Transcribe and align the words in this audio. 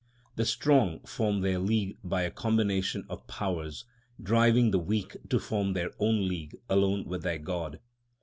The 0.35 0.45
strong 0.45 1.01
form 1.01 1.41
their 1.41 1.59
league 1.59 1.99
by 2.03 2.23
a 2.23 2.31
combination 2.31 3.05
of 3.07 3.27
powers, 3.27 3.85
driving 4.19 4.71
the 4.71 4.79
weak 4.79 5.15
to 5.29 5.37
form 5.39 5.73
their 5.73 5.91
own 5.99 6.27
league 6.27 6.55
alone 6.67 7.05
with 7.05 7.21
their 7.21 7.37
God. 7.37 7.79